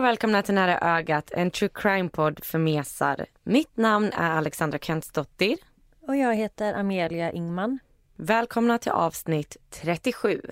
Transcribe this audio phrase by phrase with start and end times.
[0.00, 3.26] och välkomna till Nära ögat, en true crime-podd för mesar.
[3.42, 5.58] Mitt namn är Alexandra Kentsdottir.
[6.00, 7.78] Och jag heter Amelia Ingman.
[8.16, 10.42] Välkomna till avsnitt 37.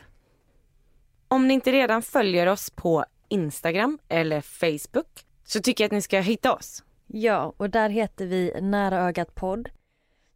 [1.28, 6.02] Om ni inte redan följer oss på Instagram eller Facebook så tycker jag att ni
[6.02, 6.84] ska hitta oss.
[7.06, 9.68] Ja, och där heter vi Nära ögat podd.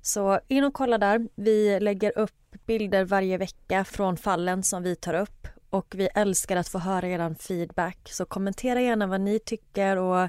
[0.02, 1.28] Så in och kolla där.
[1.34, 6.56] Vi lägger upp bilder varje vecka från fallen som vi tar upp och vi älskar
[6.56, 8.08] att få höra er feedback.
[8.10, 10.28] Så kommentera gärna vad ni tycker och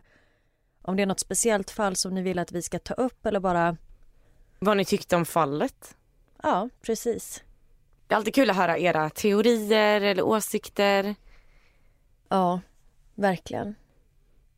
[0.81, 3.39] om det är något speciellt fall som ni vill att vi ska ta upp eller
[3.39, 3.77] bara...
[4.59, 5.97] Vad ni tyckte om fallet.
[6.43, 7.43] Ja, precis.
[8.07, 11.15] Det är alltid kul att höra era teorier eller åsikter.
[12.29, 12.61] Ja,
[13.15, 13.75] verkligen.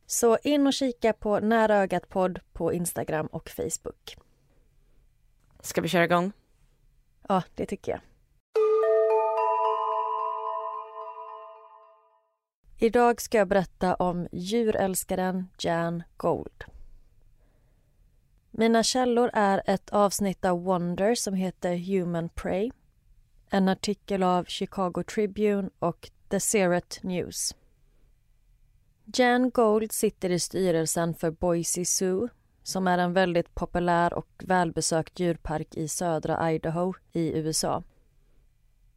[0.06, 4.16] Så in och kika på Nära ögat podd på Instagram och Facebook.
[5.60, 6.32] Ska vi köra igång?
[7.28, 8.00] Ja, det tycker jag.
[12.78, 16.64] Idag ska jag berätta om djurälskaren Jan Gold.
[18.50, 22.70] Mina källor är ett avsnitt av Wonder som heter Human Prey
[23.50, 27.54] en artikel av Chicago Tribune och The Seret News.
[29.04, 32.28] Jan Gold sitter i styrelsen för Boise Zoo
[32.62, 37.82] som är en väldigt populär och välbesökt djurpark i södra Idaho i USA.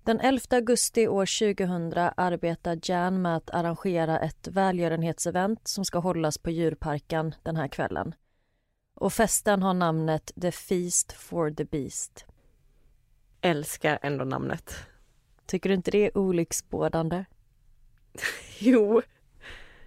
[0.10, 6.38] Den 11 augusti år 2000 arbetar Jan med att arrangera ett välgörenhetsevent som ska hållas
[6.38, 8.16] på djurparken den här kvällen.
[8.94, 12.26] Och festen har namnet The Feast for the Beast.
[13.42, 14.76] Älskar ändå namnet.
[15.46, 17.26] Tycker du inte det är olycksbådande?
[18.60, 19.02] jo.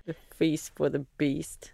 [0.04, 1.72] The Feast for the Beast.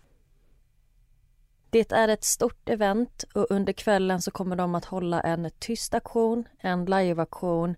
[1.70, 5.94] Det är ett stort event och under kvällen så kommer de att hålla en tyst
[5.94, 7.76] aktion, en liveaktion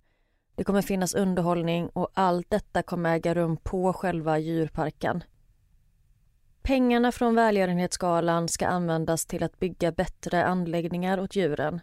[0.60, 5.24] det kommer finnas underhållning och allt detta kommer äga rum på själva djurparken.
[6.62, 11.80] Pengarna från välgörenhetsgalan ska användas till att bygga bättre anläggningar åt djuren.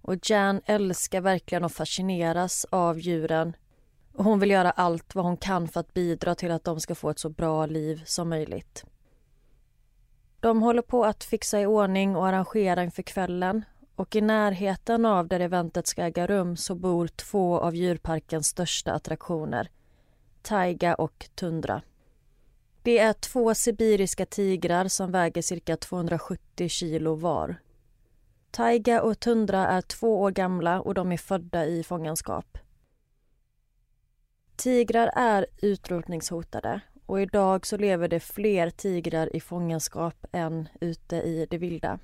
[0.00, 3.56] Och Jan älskar verkligen att fascineras av djuren
[4.12, 6.94] och hon vill göra allt vad hon kan för att bidra till att de ska
[6.94, 8.84] få ett så bra liv som möjligt.
[10.40, 13.64] De håller på att fixa i ordning och arrangera inför kvällen
[13.96, 18.92] och i närheten av där eventet ska äga rum så bor två av djurparkens största
[18.92, 19.70] attraktioner,
[20.42, 21.82] taiga och tundra.
[22.82, 27.56] Det är två sibiriska tigrar som väger cirka 270 kilo var.
[28.50, 32.58] Taiga och tundra är två år gamla och de är födda i fångenskap.
[34.56, 41.46] Tigrar är utrotningshotade och idag så lever det fler tigrar i fångenskap än ute i
[41.50, 41.98] det vilda.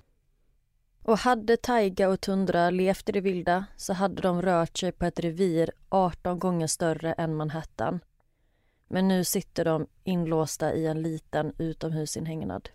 [1.02, 5.04] Och hade taiga och tundra levt i det vilda så hade de rört sig på
[5.04, 8.00] ett revir 18 gånger större än Manhattan.
[8.88, 12.68] Men nu sitter de inlåsta i en liten utomhusinhägnad.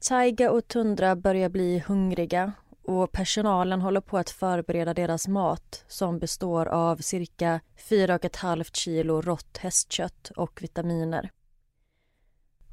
[0.00, 2.52] Taiga och Tundra börjar bli hungriga
[2.82, 9.58] och personalen håller på att förbereda deras mat som består av cirka 4,5 kilo rått
[9.58, 11.30] hästkött och vitaminer.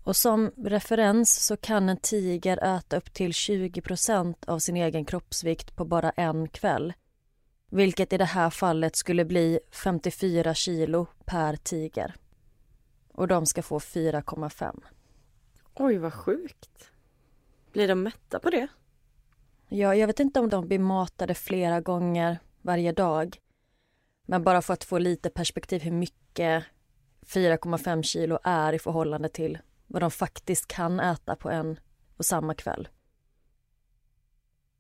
[0.03, 5.75] Och som referens så kan en tiger äta upp till 20% av sin egen kroppsvikt
[5.75, 6.94] på bara en kväll.
[7.69, 12.16] Vilket i det här fallet skulle bli 54 kilo per tiger.
[13.13, 14.81] Och de ska få 4,5.
[15.74, 16.92] Oj, vad sjukt.
[17.72, 18.68] Blir de mätta på det?
[19.69, 23.38] Ja, jag vet inte om de blir matade flera gånger varje dag.
[24.25, 26.63] Men bara för att få lite perspektiv hur mycket
[27.25, 29.57] 4,5 kilo är i förhållande till
[29.94, 31.80] vad de faktiskt kan äta på en
[32.18, 32.88] och samma kväll.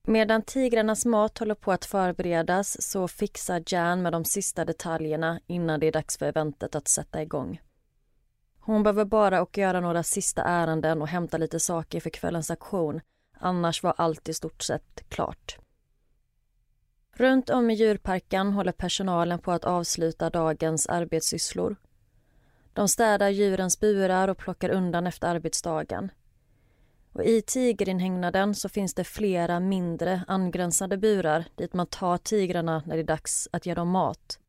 [0.07, 5.79] Medan tigrarnas mat håller på att förberedas så fixar Jan med de sista detaljerna innan
[5.79, 7.61] det är dags för eventet att sätta igång.
[8.59, 13.01] Hon behöver bara och göra några sista ärenden och hämta lite saker för kvällens aktion.
[13.39, 15.57] Annars var allt i stort sett klart.
[17.15, 21.75] Runt om i djurparken håller personalen på att avsluta dagens arbetssysslor
[22.73, 26.11] de städar djurens burar och plockar undan efter arbetsdagen.
[27.13, 32.95] Och I tigerinhägnaden så finns det flera mindre angränsande burar dit man tar tigrarna när
[32.95, 34.39] det är dags att ge dem mat.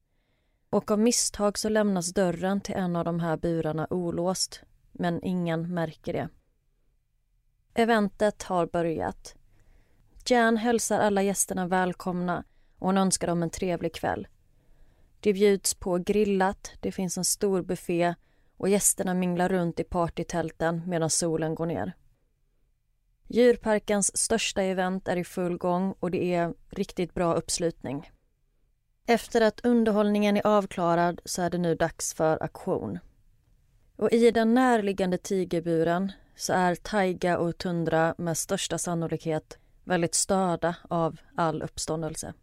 [0.71, 4.62] Och av misstag så lämnas dörren till en av de här burarna olåst,
[4.93, 6.29] men ingen märker det.
[7.75, 9.35] Eventet har börjat.
[10.26, 12.44] Jan hälsar alla gästerna välkomna
[12.79, 14.29] och hon önskar dem en trevlig kväll.
[15.25, 18.15] Det bjuds på grillat, det finns en stor buffé
[18.56, 21.93] och gästerna minglar runt i partytälten medan solen går ner.
[23.29, 28.11] Djurparkens största event är i full gång och det är riktigt bra uppslutning.
[29.06, 32.99] Efter att underhållningen är avklarad så är det nu dags för aktion.
[33.97, 40.76] Och i den närliggande tigerburen så är taiga och tundra med största sannolikhet väldigt störda
[40.88, 42.35] av all uppståndelse.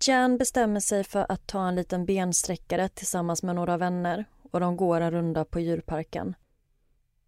[0.00, 4.76] Jan bestämmer sig för att ta en liten bensträckare tillsammans med några vänner och de
[4.76, 6.34] går en runda på djurparken.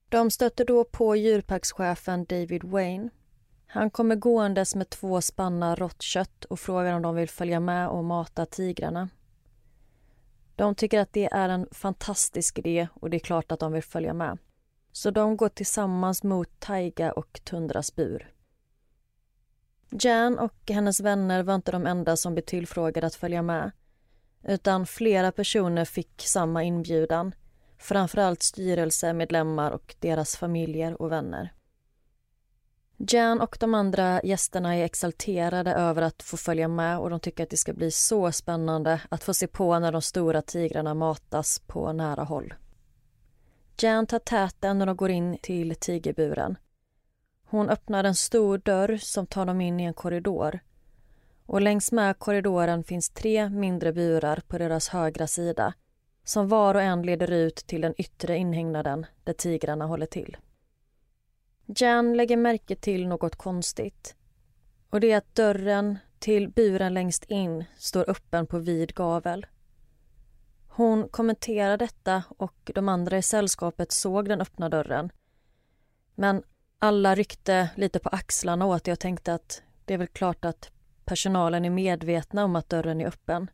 [0.08, 3.10] De stöter då på djurparkschefen David Wayne.
[3.66, 7.88] Han kommer gåendes med två spannar rått kött och frågar om de vill följa med
[7.88, 9.08] och mata tigrarna.
[10.56, 13.82] De tycker att det är en fantastisk idé och det är klart att de vill
[13.82, 14.38] följa med.
[14.92, 18.32] Så de går tillsammans mot Taiga och Tundras bur.
[19.90, 23.70] Jan och hennes vänner var inte de enda som blev tillfrågade att följa med
[24.42, 27.34] utan flera personer fick samma inbjudan
[27.78, 31.52] framförallt styrelsemedlemmar och deras familjer och vänner.
[32.96, 37.42] Jan och de andra gästerna är exalterade över att få följa med och de tycker
[37.42, 41.62] att det ska bli så spännande att få se på när de stora tigrarna matas
[41.66, 42.54] på nära håll.
[43.80, 46.56] Jan tar täten när de går in till tigerburen.
[47.50, 50.60] Hon öppnar en stor dörr som tar dem in i en korridor.
[51.46, 55.74] Och längs med korridoren finns tre mindre burar på deras högra sida
[56.24, 60.36] som var och en leder ut till den yttre inhägnaden där tigrarna håller till.
[61.66, 64.14] Jan lägger märke till något konstigt.
[64.90, 69.46] Och det är att dörren till buren längst in står öppen på vid gavel.
[70.68, 75.12] Hon kommenterar detta och de andra i sällskapet såg den öppna dörren.
[76.14, 76.42] Men
[76.78, 80.70] alla ryckte lite på axlarna åt det och tänkte att det är väl klart att
[81.04, 83.50] personalen är medvetna om att dörren är öppen.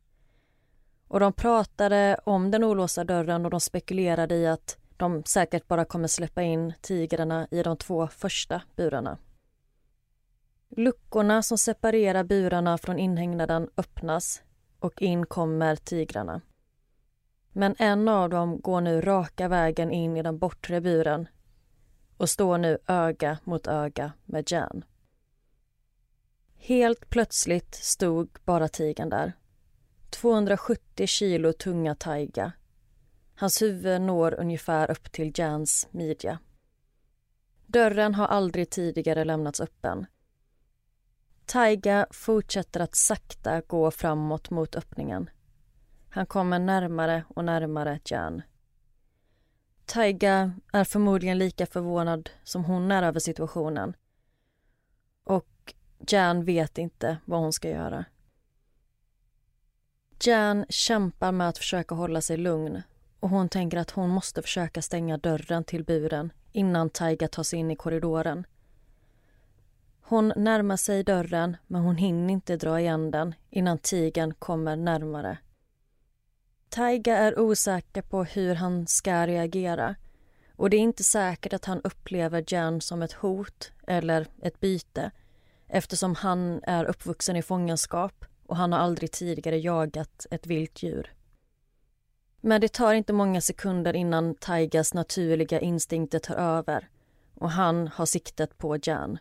[1.08, 5.84] Och de pratade om den olåsta dörren och de spekulerade i att de säkert bara
[5.84, 9.18] kommer släppa in tigrarna i de två första burarna.
[10.68, 14.42] Luckorna som separerar burarna från inhägnaden öppnas
[14.78, 16.40] och in kommer tigrarna.
[17.52, 21.28] Men en av dem går nu raka vägen in i den bortre buren
[22.24, 24.84] och står nu öga mot öga med Jan.
[26.56, 29.32] Helt plötsligt stod bara tigern där
[30.10, 32.52] 270 kilo tunga taiga.
[33.34, 36.38] Hans huvud når ungefär upp till Jans midja.
[37.66, 40.06] Dörren har aldrig tidigare lämnats öppen.
[41.46, 45.30] Taiga fortsätter att sakta gå framåt mot öppningen.
[46.10, 48.42] Han kommer närmare och närmare Jan.
[49.86, 53.96] Taiga är förmodligen lika förvånad som hon är över situationen.
[55.24, 55.74] Och
[56.08, 58.04] Jan vet inte vad hon ska göra.
[60.24, 62.82] Jan kämpar med att försöka hålla sig lugn
[63.20, 67.58] och hon tänker att hon måste försöka stänga dörren till buren innan Taiga tar sig
[67.58, 68.46] in i korridoren.
[70.02, 75.38] Hon närmar sig dörren men hon hinner inte dra igen den innan tigern kommer närmare.
[76.74, 79.94] Taiga är osäker på hur han ska reagera
[80.56, 85.10] och det är inte säkert att han upplever Jan som ett hot eller ett byte
[85.68, 91.12] eftersom han är uppvuxen i fångenskap och han har aldrig tidigare jagat ett vilt djur.
[92.40, 96.88] Men det tar inte många sekunder innan Taigas naturliga instinkter tar över
[97.34, 99.18] och han har siktet på Jan.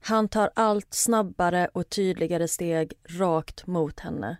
[0.00, 4.36] Han tar allt snabbare och tydligare steg rakt mot henne.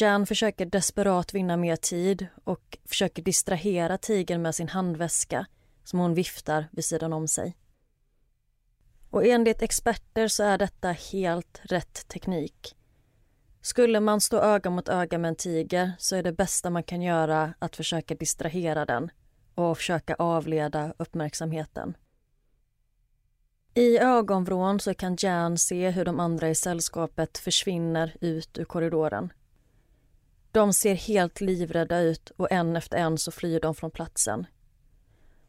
[0.00, 5.46] Jan försöker desperat vinna mer tid och försöker distrahera tigern med sin handväska
[5.84, 7.56] som hon viftar vid sidan om sig.
[9.10, 12.76] Och enligt experter så är detta helt rätt teknik.
[13.60, 17.02] Skulle man stå öga mot öga med en tiger så är det bästa man kan
[17.02, 19.10] göra att försöka distrahera den
[19.54, 21.96] och försöka avleda uppmärksamheten.
[23.74, 29.32] I ögonvrån så kan Jan se hur de andra i sällskapet försvinner ut ur korridoren.
[30.54, 34.46] De ser helt livrädda ut och en efter en så flyr de från platsen.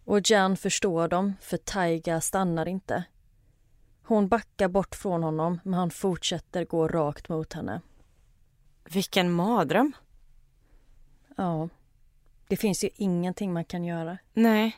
[0.05, 3.03] Och Jan förstår dem, för Taiga stannar inte.
[4.03, 7.81] Hon backar bort från honom men han fortsätter gå rakt mot henne.
[8.83, 9.91] Vilken mardröm.
[11.37, 11.69] Ja.
[12.47, 14.17] Det finns ju ingenting man kan göra.
[14.33, 14.77] Nej.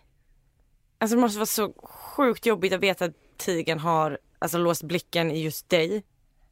[0.97, 5.31] Alltså det måste vara så sjukt jobbigt att veta att tigern har alltså, låst blicken
[5.31, 6.03] i just dig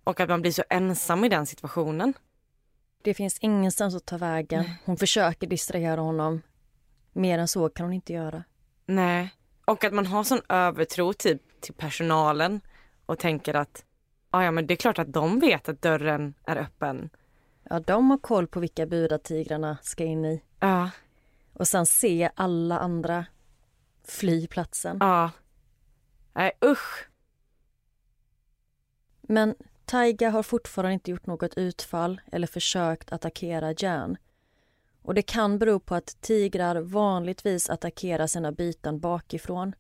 [0.03, 2.13] och att man blir så ensam i den situationen.
[3.06, 4.66] Det finns ingenstans att ta vägen.
[4.86, 6.42] Hon försöker distrahera honom.
[7.14, 8.44] Mer än så kan hon inte göra.
[8.86, 9.34] Nej.
[9.66, 12.62] Och att man har sån övertro typ till personalen
[13.06, 13.86] och tänker att
[14.30, 17.10] ah, ja men det är klart att de vet att dörren är öppen.
[17.64, 20.42] Ja, de har koll på vilka budar tigrarna ska in i.
[20.60, 20.90] Ja.
[21.54, 23.26] Och sen se alla andra
[24.04, 24.98] fly platsen.
[25.00, 25.32] Ja.
[26.34, 27.08] Nej usch.
[29.22, 34.18] Men Taiga har fortfarande inte gjort något utfall eller försökt attackera Jan.
[35.01, 39.75] Och det kan bero på att tigrar vanligtvis attackerar sina byten bakifrån.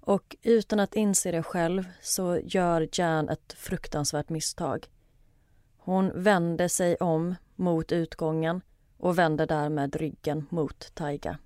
[0.00, 4.90] Och utan att inse det själv så gör Jan ett fruktansvärt misstag.
[5.76, 8.60] Hon vänder sig om mot utgången
[8.96, 11.38] och vänder därmed ryggen mot Taiga.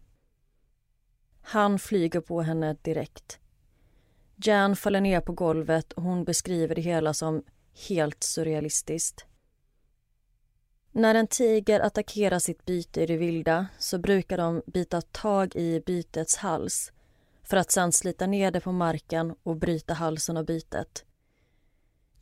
[1.43, 3.39] Han flyger på henne direkt.
[4.37, 7.43] Jan faller ner på golvet och hon beskriver det hela som
[7.89, 9.27] helt surrealistiskt.
[10.93, 15.81] När en tiger attackerar sitt byte i det vilda så brukar de bita tag i
[15.87, 16.93] bytets hals
[17.43, 21.05] för att sedan slita ner det på marken och bryta halsen av bytet.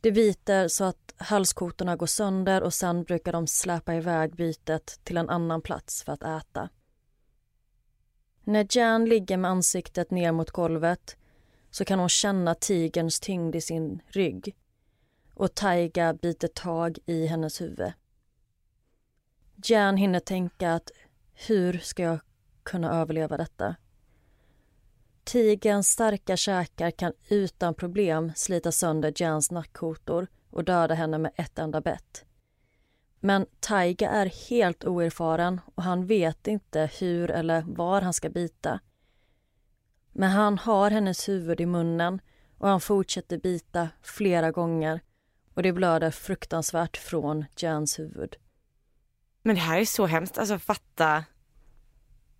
[0.01, 5.17] Det biter så att halskotorna går sönder och sen brukar de släpa iväg bytet till
[5.17, 6.69] en annan plats för att äta.
[8.43, 11.17] När Jan ligger med ansiktet ner mot golvet
[11.71, 14.55] så kan hon känna tigerns tyngd i sin rygg
[15.33, 17.93] och Taiga biter tag i hennes huvud.
[19.65, 20.91] Jan hinner tänka att
[21.33, 22.19] hur ska jag
[22.63, 23.75] kunna överleva detta?
[25.23, 31.59] Tigerns starka käkar kan utan problem slita sönder Jans nackkotor och döda henne med ett
[31.59, 32.25] enda bett.
[33.19, 38.79] Men Taiga är helt oerfaren och han vet inte hur eller var han ska bita.
[40.11, 42.21] Men han har hennes huvud i munnen
[42.57, 45.01] och han fortsätter bita flera gånger
[45.53, 48.35] och det blöder fruktansvärt från Jans huvud.
[49.43, 51.25] Men det här är så hemskt, alltså fatta.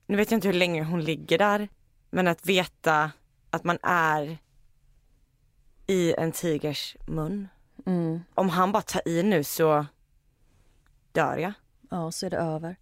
[0.05, 1.69] Nu vet jag inte hur länge hon ligger där,
[2.09, 3.11] men att veta
[3.49, 4.37] att man är
[5.87, 7.47] i en tigers mun.
[7.85, 8.21] Mm.
[8.33, 9.85] Om han bara tar i nu så
[11.11, 11.53] dör jag.
[11.89, 12.75] Ja, så är det över.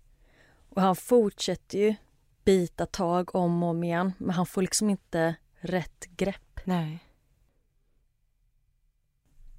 [0.70, 1.96] Och han fortsätter ju
[2.44, 6.60] bita tag om och om igen, men han får liksom inte rätt grepp.
[6.64, 7.06] Nej.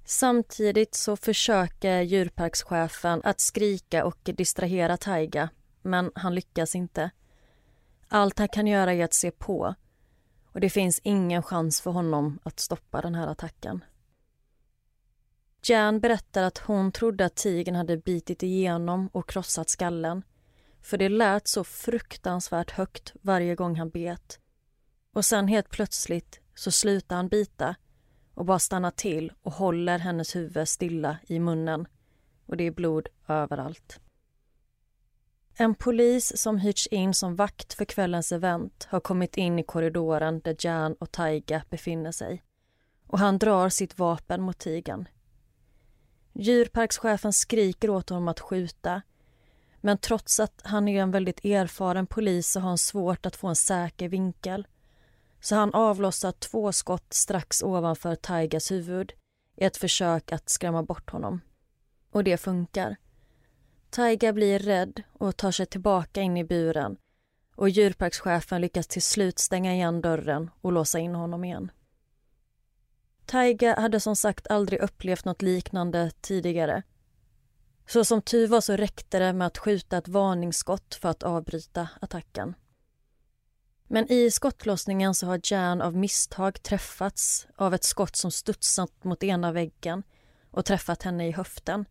[0.05, 5.49] Samtidigt så försöker djurparkschefen att skrika och distrahera Taiga,
[5.81, 7.11] men han lyckas inte.
[8.07, 9.75] Allt han kan göra är att se på
[10.53, 13.83] och det finns ingen chans för honom att stoppa den här attacken.
[15.63, 20.23] Jan berättar att hon trodde att tigern hade bitit igenom och krossat skallen
[20.81, 24.39] för det lät så fruktansvärt högt varje gång han bet.
[25.13, 27.75] Och sen helt plötsligt så slutar han bita
[28.33, 31.87] och bara stannar till och håller hennes huvud stilla i munnen.
[32.45, 33.99] Och det är blod överallt.
[35.53, 40.39] En polis som hyrts in som vakt för kvällens event har kommit in i korridoren
[40.39, 42.43] där Jan och Taiga befinner sig.
[43.07, 45.07] Och han drar sitt vapen mot tigern.
[46.33, 49.01] Djurparkschefen skriker åt honom att skjuta
[49.81, 53.47] men trots att han är en väldigt erfaren polis så har han svårt att få
[53.47, 54.67] en säker vinkel
[55.39, 59.13] så han avlossar två skott strax ovanför Taigas huvud
[59.55, 61.41] i ett försök att skrämma bort honom.
[62.11, 62.95] Och det funkar.
[63.89, 66.97] Taiga blir rädd och tar sig tillbaka in i buren
[67.55, 71.71] och djurparkschefen lyckas till slut stänga igen dörren och låsa in honom igen.
[73.25, 76.83] Taiga hade som sagt aldrig upplevt något liknande tidigare.
[77.91, 81.89] Så som tur var så räckte det med att skjuta ett varningsskott för att avbryta
[82.01, 82.53] attacken.
[83.87, 89.23] Men i skottlossningen så har Jan av misstag träffats av ett skott som studsat mot
[89.23, 90.03] ena väggen
[90.51, 91.85] och träffat henne i höften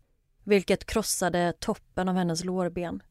[0.45, 3.03] vilket krossade toppen av hennes lårben.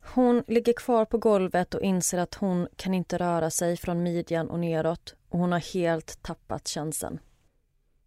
[0.00, 4.50] Hon ligger kvar på golvet och inser att hon kan inte röra sig från midjan
[4.50, 7.18] och neråt och hon har helt tappat känseln.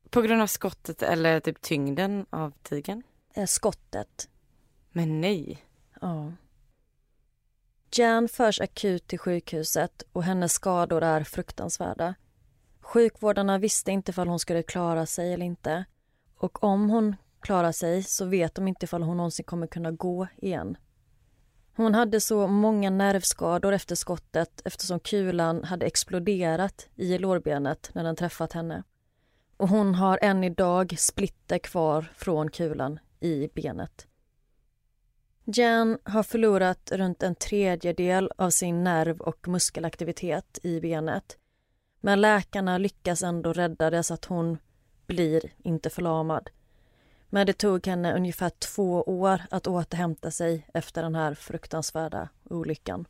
[0.10, 3.04] På grund av skottet eller typ tyngden av tigern?
[3.38, 4.29] Eh, skottet.
[4.91, 5.65] Men nej.
[6.01, 6.32] Ja.
[7.96, 12.15] Jan förs akut till sjukhuset och hennes skador är fruktansvärda.
[12.79, 15.86] Sjukvårdarna visste inte ifall hon skulle klara sig eller inte.
[16.38, 20.27] Och om hon klarar sig så vet de inte ifall hon någonsin kommer kunna gå
[20.38, 20.77] igen.
[21.75, 28.15] Hon hade så många nervskador efter skottet eftersom kulan hade exploderat i lårbenet när den
[28.15, 28.84] träffat henne.
[29.58, 34.07] Och hon har än idag splitter kvar från kulan i benet.
[35.43, 41.38] Jan har förlorat runt en tredjedel av sin nerv och muskelaktivitet i benet.
[42.00, 44.57] Men läkarna lyckas ändå rädda det så att hon
[45.05, 46.50] blir inte förlamad.
[47.29, 53.07] Men det tog henne ungefär två år att återhämta sig efter den här fruktansvärda olyckan.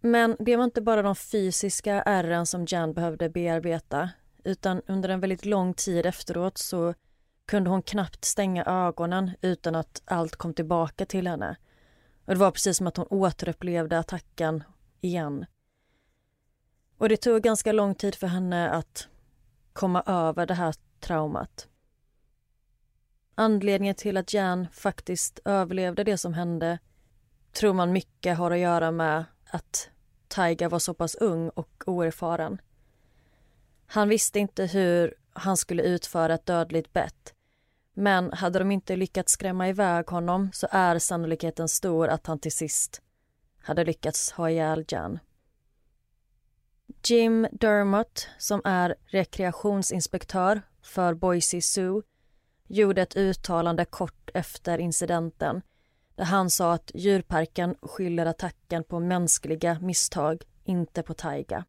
[0.00, 4.10] Men det var inte bara de fysiska ärren som Jan behövde bearbeta
[4.44, 6.94] utan under en väldigt lång tid efteråt så
[7.48, 11.56] kunde hon knappt stänga ögonen utan att allt kom tillbaka till henne.
[12.24, 14.64] Och Det var precis som att hon återupplevde attacken
[15.00, 15.46] igen.
[16.98, 19.08] Och det tog ganska lång tid för henne att
[19.72, 21.68] komma över det här traumat.
[23.34, 26.78] Anledningen till att Jan faktiskt överlevde det som hände
[27.52, 29.90] tror man mycket har att göra med att
[30.28, 32.60] Taiga var så pass ung och oerfaren.
[33.86, 37.34] Han visste inte hur han skulle utföra ett dödligt bett.
[38.00, 42.52] Men hade de inte lyckats skrämma iväg honom så är sannolikheten stor att han till
[42.52, 43.02] sist
[43.62, 45.18] hade lyckats ha ihjäl Jan.
[47.06, 52.02] Jim Dermott, som är rekreationsinspektör för Boise Zoo
[52.66, 55.62] gjorde ett uttalande kort efter incidenten
[56.14, 61.64] där han sa att djurparken skyller attacken på mänskliga misstag, inte på Taiga.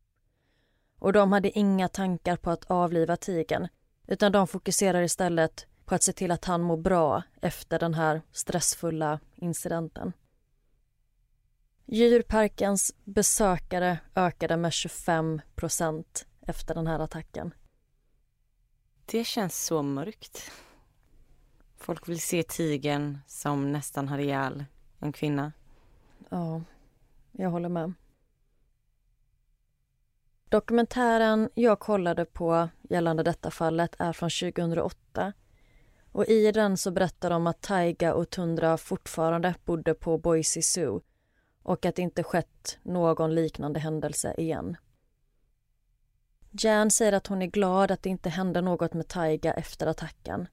[1.00, 3.68] Och de hade inga tankar på att avliva tigern
[4.08, 8.22] utan de fokuserar istället på att se till att han mår bra efter den här
[8.32, 10.14] stressfulla incidenten.
[11.86, 17.54] Djurparkens besökare ökade med 25 procent efter den här attacken.
[19.06, 20.52] Det känns så mörkt.
[21.78, 24.66] Folk vill se tigen som nästan har ihjäl
[25.00, 25.52] en kvinna.
[26.30, 26.62] Ja,
[27.32, 27.94] jag håller med.
[30.50, 35.34] Dokumentären jag kollade på gällande detta fallet är från 2008.
[36.12, 41.02] Och I den så berättar de att Taiga och Tundra fortfarande bodde på Boise Zoo
[41.64, 44.78] och att det inte skett någon liknande händelse igen.
[46.52, 50.48] Jan säger att hon är glad att det inte hände något med Taiga efter attacken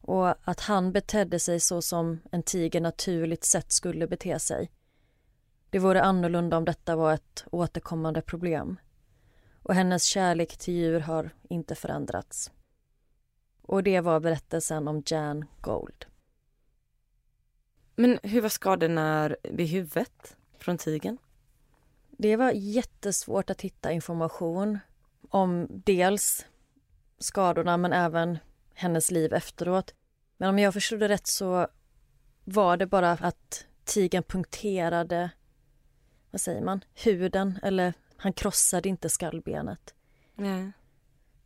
[0.00, 4.70] och att han betedde sig så som en tiger naturligt sett skulle bete sig.
[5.70, 8.76] Det vore annorlunda om detta var ett återkommande problem.
[9.62, 12.50] Och hennes kärlek till djur har inte förändrats.
[13.68, 16.06] Och det var berättelsen om Jan Gold.
[17.96, 21.18] Men hur var skadorna vid huvudet från tigen?
[22.10, 24.78] Det var jättesvårt att hitta information
[25.28, 26.46] om dels
[27.18, 28.38] skadorna men även
[28.74, 29.94] hennes liv efteråt.
[30.36, 31.68] Men om jag förstod det rätt så
[32.44, 35.30] var det bara att tigen punkterade,
[36.30, 39.94] vad säger man, huden eller han krossade inte skallbenet.
[40.34, 40.72] Nej.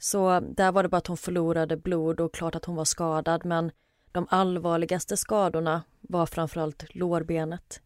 [0.03, 3.45] Så där var det bara att hon förlorade blod och klart att hon var skadad
[3.45, 3.73] men
[4.13, 7.81] de allvarligaste skadorna var framförallt lårbenet.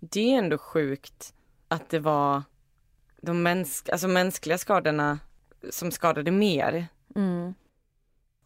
[0.00, 1.34] Det är ändå sjukt
[1.68, 2.42] att det var
[3.20, 5.18] de mäns alltså mänskliga skadorna
[5.70, 6.86] som skadade mer.
[7.14, 7.54] Mm.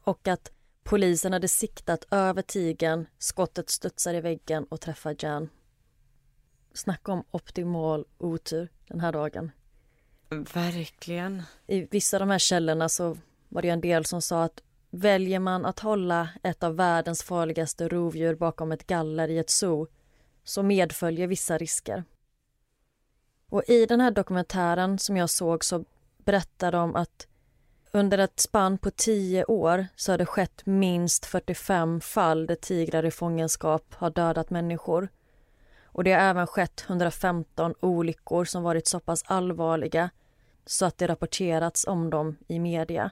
[0.04, 5.48] Och att polisen hade siktat över tigen, skottet studsar i väggen och träffar Jan.
[6.74, 9.50] Snacka om optimal otur den här dagen.
[10.30, 11.42] Verkligen.
[11.66, 13.16] I vissa av de här källorna så
[13.48, 17.88] var det en del som sa att väljer man att hålla ett av världens farligaste
[17.88, 19.86] rovdjur bakom ett galler i ett zoo
[20.44, 22.04] så medföljer vissa risker.
[23.48, 25.84] Och i den här dokumentären som jag såg så
[26.18, 27.26] berättar de att
[27.92, 33.04] under ett spann på tio år så har det skett minst 45 fall där tigrar
[33.04, 35.08] i fångenskap har dödat människor.
[35.84, 40.10] Och det har även skett 115 olyckor som varit så pass allvarliga
[40.70, 43.10] så att det rapporterats om dem i media.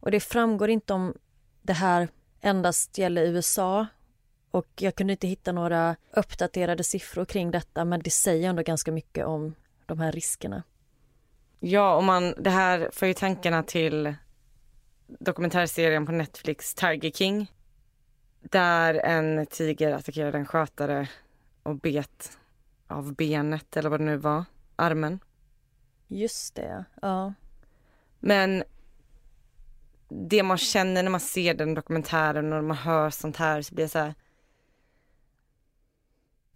[0.00, 1.14] Och det framgår inte om
[1.62, 2.08] det här
[2.40, 3.86] endast gäller USA
[4.50, 8.92] och jag kunde inte hitta några uppdaterade siffror kring detta men det säger ändå ganska
[8.92, 9.54] mycket om
[9.86, 10.62] de här riskerna.
[11.60, 14.14] Ja, och man, det här för ju tankarna till
[15.06, 17.52] dokumentärserien på Netflix Tiger King.
[18.40, 21.08] Där en tiger attackerade en skötare
[21.62, 22.38] och bet
[22.86, 24.44] av benet eller vad det nu var,
[24.76, 25.20] armen.
[26.08, 27.34] Just det, ja.
[28.20, 28.64] Men
[30.08, 33.84] det man känner när man ser den dokumentären och man hör sånt här så blir
[33.84, 34.14] det så här.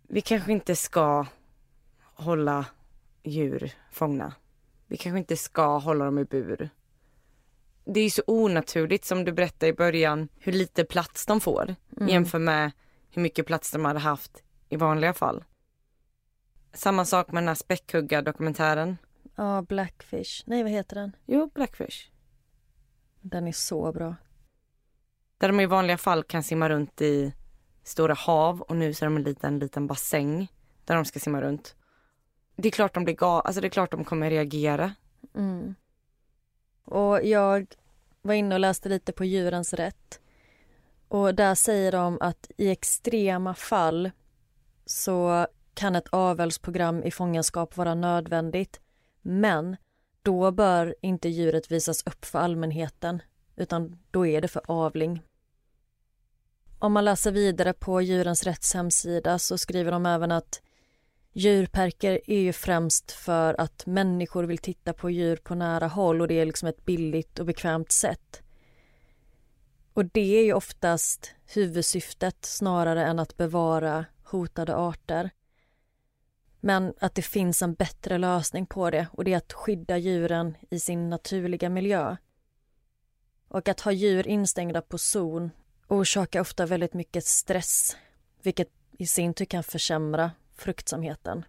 [0.03, 1.27] Vi kanske inte ska
[2.03, 2.67] hålla
[3.23, 4.35] djur fångna.
[4.87, 6.71] Vi kanske inte ska hålla dem i bur.
[7.85, 12.09] Det är så onaturligt som du berättade i början hur lite plats de får mm.
[12.09, 12.71] jämför med
[13.11, 15.45] hur mycket plats de hade haft i vanliga fall.
[16.73, 18.97] Samma sak med den här späckhuggar-dokumentären.
[19.41, 20.43] Ja, Blackfish.
[20.47, 21.17] Nej, vad heter den?
[21.27, 22.11] Jo, Blackfish.
[23.21, 24.17] Den är så bra.
[25.39, 27.35] Där de i vanliga fall kan simma runt i
[27.83, 30.53] stora hav och nu så är de en liten, liten bassäng
[30.85, 31.77] där de ska simma runt.
[32.57, 34.95] Det är klart de blir gal, alltså det är klart de kommer reagera.
[35.35, 35.75] Mm.
[36.85, 37.67] Och jag
[38.23, 40.21] var inne och läste lite på Djurens Rätt.
[41.09, 44.11] Och där säger de att i extrema fall
[44.87, 48.81] så kan ett avelsprogram i fångenskap vara nödvändigt.
[49.23, 49.77] Men
[50.23, 53.23] då bör inte djuret visas upp för allmänheten
[53.57, 55.23] utan då är det för avling.
[56.79, 60.63] Om man läser vidare på Djurens Rätts hemsida så skriver de även att
[61.33, 66.29] djurparker är ju främst för att människor vill titta på djur på nära håll och
[66.29, 68.43] det är liksom ett billigt och bekvämt sätt.
[69.93, 75.31] Och det är ju oftast huvudsyftet snarare än att bevara hotade arter.
[76.61, 80.57] Men att det finns en bättre lösning på det och det är att skydda djuren
[80.71, 82.17] i sin naturliga miljö.
[83.49, 85.51] Och att ha djur instängda på zon
[85.89, 87.97] orsakar ofta väldigt mycket stress
[88.43, 91.45] vilket i sin tur kan försämra fruktsamheten.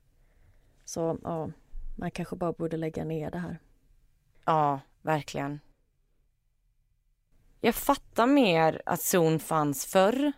[0.86, 1.50] Så ja,
[1.98, 3.60] man kanske bara borde lägga ner det här.
[4.46, 5.60] Ja, verkligen.
[7.62, 10.32] Jag fattar mer att zon fanns förr.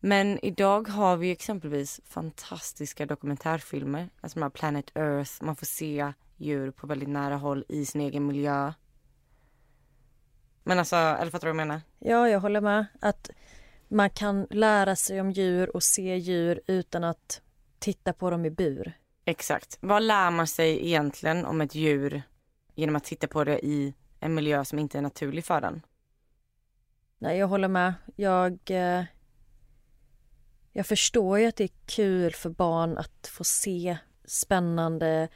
[0.00, 6.70] Men idag har vi exempelvis fantastiska dokumentärfilmer, alltså de Planet Earth, man får se djur
[6.70, 8.72] på väldigt nära håll i sin egen miljö.
[10.62, 11.80] Men alltså, eller fattar du vad jag menar?
[11.98, 12.86] Ja, jag håller med.
[13.00, 13.30] Att
[13.88, 17.40] man kan lära sig om djur och se djur utan att
[17.78, 18.92] titta på dem i bur.
[19.24, 19.78] Exakt.
[19.80, 22.22] Vad lär man sig egentligen om ett djur
[22.74, 25.82] genom att titta på det i en miljö som inte är naturlig för den?
[27.18, 27.94] Nej, jag håller med.
[28.16, 29.04] Jag, eh,
[30.76, 35.28] jag förstår ju att det är kul för barn att få se spännande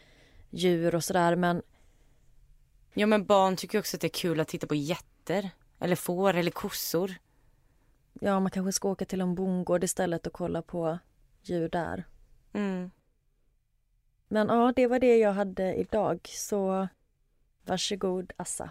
[0.50, 1.62] djur och sådär, men...
[2.94, 6.34] Ja, men barn tycker också att det är kul att titta på getter eller får
[6.34, 7.14] eller kossor.
[8.20, 10.98] Ja, man kanske ska åka till en bondgård istället och kolla på
[11.42, 12.04] djur där.
[12.52, 12.90] Mm.
[14.28, 16.88] Men ja, det var det jag hade idag, så
[17.64, 18.70] varsågod Assa.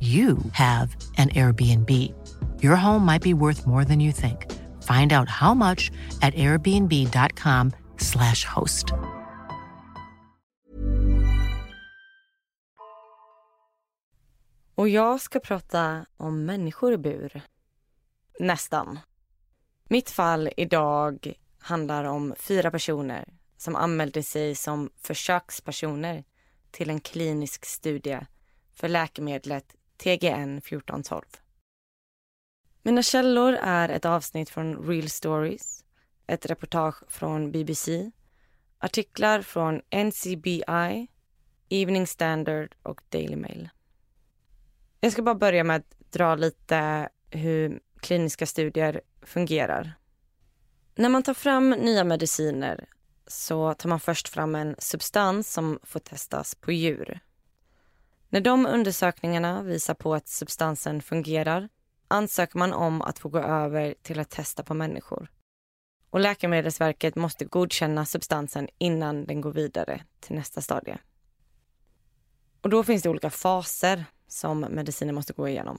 [0.00, 1.90] you have an Airbnb.
[2.62, 4.46] Your home might be worth more than you think.
[4.84, 5.90] Find out how much
[6.22, 8.92] at airbnb.com slash host.
[14.74, 17.42] Och jag ska prata om människor i bur.
[18.40, 18.98] Nästan.
[19.88, 23.24] Mitt fall idag handlar om fyra personer
[23.56, 26.24] som anmälde sig som försökspersoner
[26.70, 28.20] till en klinisk studie
[28.74, 31.22] för läkemedlet TGN 1412.
[32.82, 35.84] Mina källor är ett avsnitt från Real Stories,
[36.26, 38.10] ett reportage från BBC,
[38.78, 41.08] artiklar från NCBI,
[41.68, 43.68] Evening Standard och Daily Mail.
[45.00, 49.92] Jag ska bara börja med att dra lite hur kliniska studier fungerar.
[50.94, 52.88] När man tar fram nya mediciner
[53.26, 57.20] så tar man först fram en substans som får testas på djur.
[58.28, 61.68] När de undersökningarna visar på att substansen fungerar
[62.08, 65.30] ansöker man om att få gå över till att testa på människor.
[66.10, 70.98] Och Läkemedelsverket måste godkänna substansen innan den går vidare till nästa stadie.
[72.60, 75.78] Och då finns det olika faser som medicinen måste gå igenom.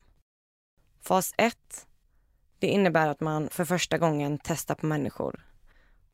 [1.02, 1.56] Fas 1
[2.60, 5.46] det innebär att man för första gången testar på människor.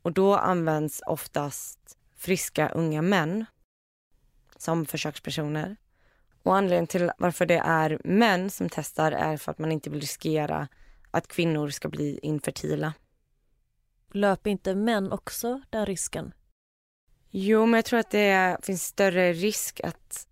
[0.01, 3.45] Och då används oftast friska unga män
[4.57, 5.75] som försökspersoner.
[6.45, 10.01] Och anledningen till varför det är män som testar är för att man inte vill
[10.01, 10.67] riskera
[11.11, 12.93] att kvinnor ska bli infertila.
[14.11, 16.33] Löper inte män också den risken?
[17.29, 20.27] Jo, men jag tror att det finns större risk att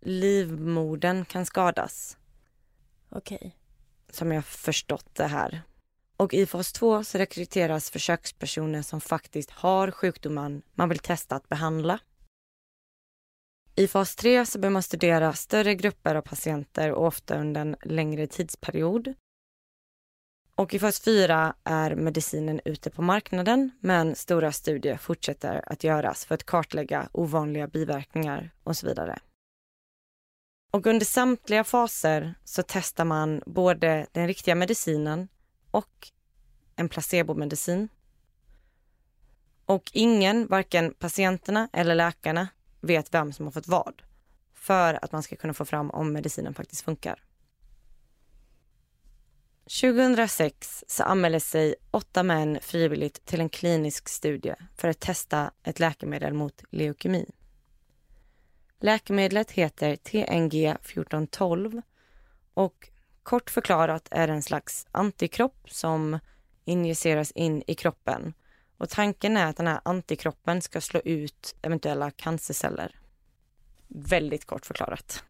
[0.00, 2.16] livmodern kan skadas.
[3.08, 3.56] Okej.
[4.10, 5.62] Som jag förstått det här.
[6.16, 11.48] Och i fas 2 så rekryteras försökspersoner som faktiskt har sjukdomen man vill testa att
[11.48, 11.98] behandla.
[13.76, 17.76] I fas 3 så bör man studera större grupper av patienter och ofta under en
[17.82, 19.14] längre tidsperiod.
[20.54, 26.24] Och i fas 4 är medicinen ute på marknaden men stora studier fortsätter att göras
[26.24, 29.18] för att kartlägga ovanliga biverkningar och så vidare.
[30.70, 35.28] Och under samtliga faser så testar man både den riktiga medicinen
[35.70, 36.08] och
[36.76, 37.88] en placebomedicin.
[39.66, 42.48] Och ingen, varken patienterna eller läkarna,
[42.80, 44.02] vet vem som har fått vad.
[44.54, 47.24] För att man ska kunna få fram om medicinen faktiskt funkar.
[49.80, 55.80] 2006 så anmälde sig åtta män frivilligt till en klinisk studie för att testa ett
[55.80, 57.30] läkemedel mot leukemi.
[58.80, 61.82] Läkemedlet heter TNG 1412
[62.54, 62.88] och
[63.22, 66.18] kort förklarat är det en slags antikropp som
[66.64, 68.34] injiceras in i kroppen.
[68.80, 73.00] Och tanken är att den här antikroppen ska slå ut eventuella cancerceller.
[73.88, 75.24] Väldigt kort förklarat.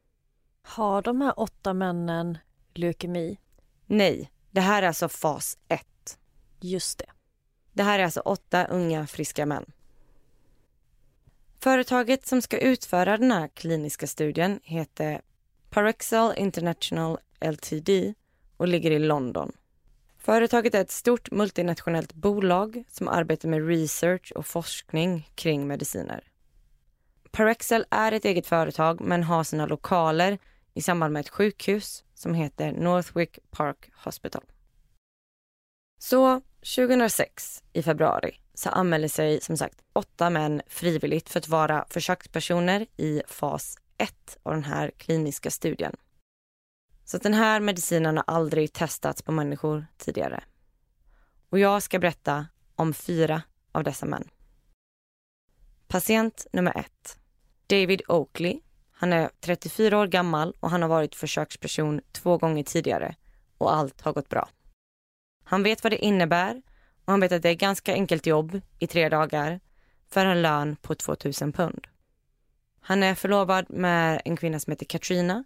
[0.63, 2.39] Har de här åtta männen
[2.75, 3.39] leukemi?
[3.87, 6.19] Nej, det här är alltså fas 1.
[6.61, 7.07] Just det.
[7.73, 9.73] Det här är alltså åtta unga friska män.
[11.59, 15.21] Företaget som ska utföra den här kliniska studien heter
[15.71, 18.15] Parexel International Ltd
[18.57, 19.53] och ligger i London.
[20.23, 26.25] Företaget är ett stort multinationellt bolag som arbetar med research och forskning kring mediciner.
[27.31, 30.39] Parexel är ett eget företag men har sina lokaler
[30.75, 34.45] i samband med ett sjukhus som heter Northwick Park Hospital.
[35.99, 36.41] Så
[36.77, 42.87] 2006 i februari så anmälde sig som sagt åtta män frivilligt för att vara försökspersoner
[42.97, 45.97] i fas 1 av den här kliniska studien.
[47.11, 50.45] Så att den här medicinen har aldrig testats på människor tidigare.
[51.49, 53.43] Och jag ska berätta om fyra
[53.73, 54.29] av dessa män.
[55.89, 57.19] Patient nummer ett.
[57.67, 58.61] David Oakley.
[58.93, 63.15] Han är 34 år gammal och han har varit försöksperson två gånger tidigare
[63.59, 64.49] och allt har gått bra.
[65.45, 66.63] Han vet vad det innebär
[67.05, 69.61] och han vet att det är ganska enkelt jobb i tre dagar
[70.09, 71.87] för en lön på 2000 pund.
[72.81, 75.45] Han är förlovad med en kvinna som heter Katrina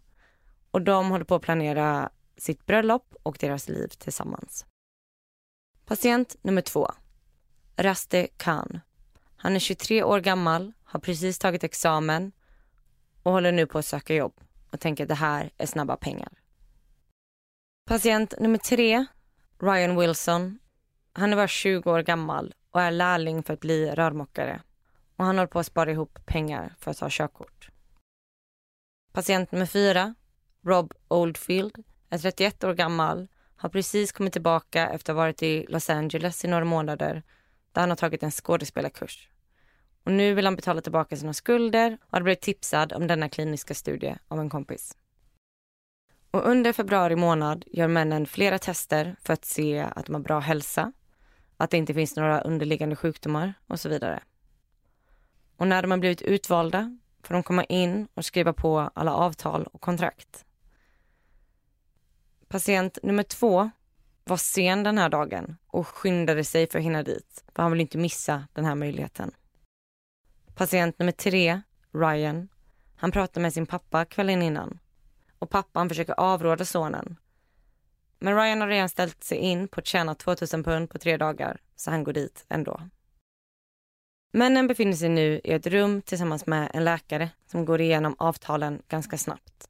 [0.74, 4.66] och de håller på att planera sitt bröllop och deras liv tillsammans.
[5.84, 6.88] Patient nummer två.
[7.76, 8.80] Raste Khan.
[9.36, 12.32] Han är 23 år gammal, har precis tagit examen
[13.22, 16.32] och håller nu på att söka jobb och tänker att det här är snabba pengar.
[17.86, 19.06] Patient nummer tre,
[19.58, 20.58] Ryan Wilson.
[21.12, 24.60] Han är bara 20 år gammal och är lärling för att bli rörmokare
[25.16, 27.70] och han håller på att spara ihop pengar för att ta körkort.
[29.12, 30.14] Patient nummer fyra,
[30.64, 35.66] Rob Oldfield, är 31 år gammal, har precis kommit tillbaka efter att ha varit i
[35.68, 37.22] Los Angeles i några månader
[37.72, 39.28] där han har tagit en skådespelarkurs.
[40.04, 43.74] Och nu vill han betala tillbaka sina skulder och har blivit tipsad om denna kliniska
[43.74, 44.96] studie av en kompis.
[46.30, 50.40] Och under februari månad gör männen flera tester för att se att de har bra
[50.40, 50.92] hälsa,
[51.56, 54.22] att det inte finns några underliggande sjukdomar och så vidare.
[55.56, 59.66] Och när de har blivit utvalda får de komma in och skriva på alla avtal
[59.72, 60.44] och kontrakt.
[62.54, 63.70] Patient nummer två
[64.24, 67.80] var sen den här dagen och skyndade sig för att hinna dit, för han vill
[67.80, 69.30] inte missa den här möjligheten.
[70.54, 71.60] Patient nummer tre,
[71.92, 72.48] Ryan,
[72.96, 74.78] han pratade med sin pappa kvällen innan
[75.38, 77.16] och pappan försöker avråda sonen.
[78.18, 81.60] Men Ryan har redan ställt sig in på att tjäna 2000 pund på tre dagar,
[81.76, 82.80] så han går dit ändå.
[84.32, 88.82] Männen befinner sig nu i ett rum tillsammans med en läkare som går igenom avtalen
[88.88, 89.68] ganska snabbt.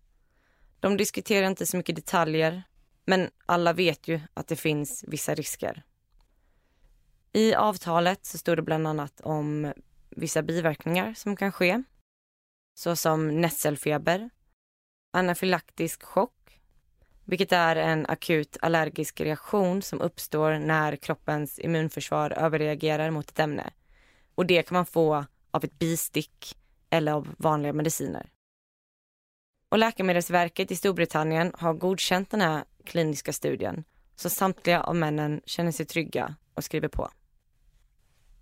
[0.81, 2.62] De diskuterar inte så mycket detaljer,
[3.04, 5.82] men alla vet ju att det finns vissa risker.
[7.32, 9.72] I avtalet så står det bland annat om
[10.10, 11.82] vissa biverkningar som kan ske,
[12.74, 14.30] såsom nässelfeber,
[15.12, 16.60] anafylaktisk chock,
[17.24, 23.72] vilket är en akut allergisk reaktion som uppstår när kroppens immunförsvar överreagerar mot ett ämne.
[24.34, 26.58] Och det kan man få av ett bistick
[26.90, 28.30] eller av vanliga mediciner.
[29.68, 33.85] Och Läkemedelsverket i Storbritannien har godkänt den här kliniska studien
[34.16, 37.11] så samtliga av männen känner sig trygga och skriver på.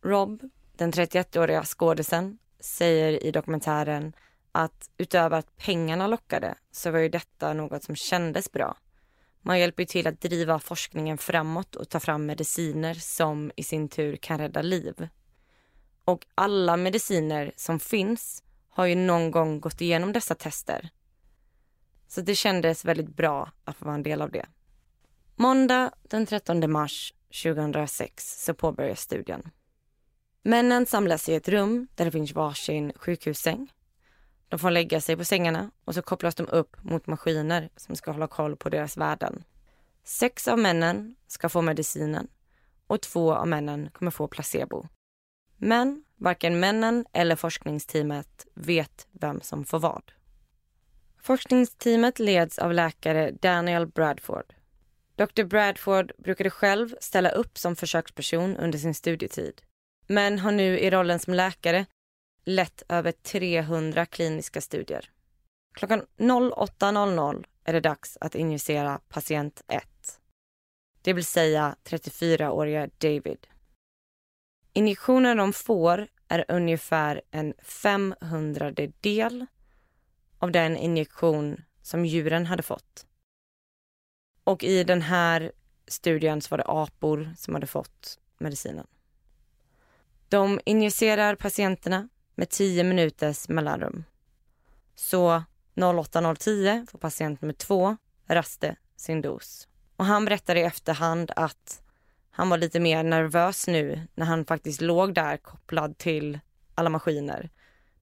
[0.03, 0.43] Rob,
[0.77, 4.13] den 31-åriga skådisen, säger i dokumentären
[4.53, 8.77] att utöver att pengarna lockade så var ju detta något som kändes bra.
[9.41, 14.17] Man hjälper till att driva forskningen framåt och ta fram mediciner som i sin tur
[14.17, 15.09] kan rädda liv.
[16.05, 20.91] Och alla mediciner som finns har ju någon gång gått igenom dessa tester
[22.13, 24.47] så det kändes väldigt bra att få vara en del av det.
[25.37, 29.51] Måndag den 13 mars 2006 så påbörjas studien.
[30.43, 33.73] Männen samlas i ett rum där det finns varsin sjukhussäng.
[34.49, 38.11] De får lägga sig på sängarna och så kopplas de upp mot maskiner som ska
[38.11, 39.45] hålla koll på deras värden.
[40.05, 42.29] Sex av männen ska få medicinen
[42.87, 44.87] och två av männen kommer få placebo.
[45.57, 50.13] Men varken männen eller forskningsteamet vet vem som får vad.
[51.23, 54.55] Forskningsteamet leds av läkare Daniel Bradford.
[55.17, 59.63] Dr Bradford brukade själv ställa upp som försöksperson under sin studietid
[60.07, 61.87] men har nu i rollen som läkare
[62.45, 65.11] lett över 300 kliniska studier.
[65.75, 69.85] Klockan 08.00 är det dags att injicera patient 1.
[71.03, 73.47] Det vill säga 34-åriga David.
[74.73, 79.47] Injektionen de får är ungefär en 500 del
[80.43, 83.07] av den injektion som djuren hade fått.
[84.45, 85.53] Och i den här
[85.87, 88.87] studien så var det apor som hade fått medicinen.
[90.29, 94.05] De injicerar patienterna med 10 minuters mellanrum.
[94.95, 95.43] Så
[95.75, 99.69] 08.010 får patient nummer två, Raste, sin dos.
[99.97, 101.83] Och han berättar i efterhand att
[102.31, 106.41] han var lite mer nervös nu när han faktiskt låg där kopplad till
[106.75, 107.51] alla maskiner.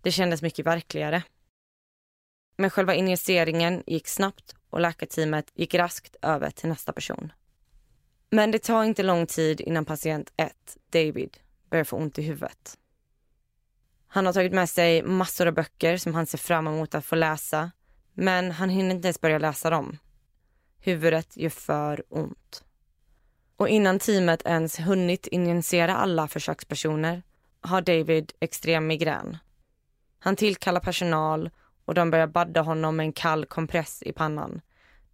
[0.02, 1.22] Det kändes mycket verkligare.
[2.60, 7.32] Men själva injiceringen gick snabbt och läkarteamet gick raskt över till nästa person.
[8.30, 10.52] Men det tar inte lång tid innan patient 1,
[10.92, 11.36] David,
[11.70, 12.78] börjar få ont i huvudet.
[14.08, 17.16] Han har tagit med sig massor av böcker som han ser fram emot att få
[17.16, 17.70] läsa.
[18.14, 19.98] Men han hinner inte ens börja läsa dem.
[20.80, 22.64] Huvudet gör för ont.
[23.56, 27.22] Och innan teamet ens hunnit injicera alla försökspersoner
[27.60, 29.38] har David extrem migrän.
[30.18, 31.50] Han tillkallar personal
[31.90, 34.60] och de börjar badda honom med en kall kompress i pannan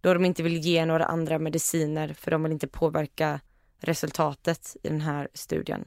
[0.01, 3.39] då de inte vill ge några andra mediciner för de vill inte påverka
[3.79, 5.85] resultatet i den här studien.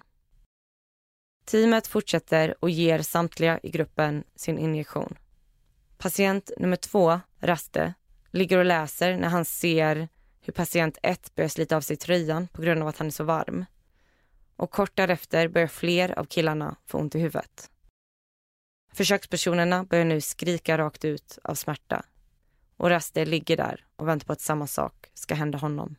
[1.44, 5.18] Teamet fortsätter och ger samtliga i gruppen sin injektion.
[5.98, 7.94] Patient nummer två, Raste,
[8.30, 10.08] ligger och läser när han ser
[10.40, 13.24] hur patient ett börjar slita av sig tröjan på grund av att han är så
[13.24, 13.64] varm.
[14.56, 17.70] Och kort därefter börjar fler av killarna få ont i huvudet.
[18.92, 22.04] Försökspersonerna börjar nu skrika rakt ut av smärta.
[22.76, 25.96] Och Raste ligger där och väntar på att samma sak ska hända honom.